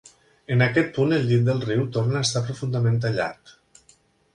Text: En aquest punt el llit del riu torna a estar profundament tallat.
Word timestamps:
En 0.55 0.65
aquest 0.67 0.89
punt 0.95 1.13
el 1.19 1.29
llit 1.33 1.45
del 1.51 1.63
riu 1.67 1.85
torna 1.99 2.19
a 2.23 2.27
estar 2.31 2.45
profundament 2.51 3.01
tallat. 3.05 3.59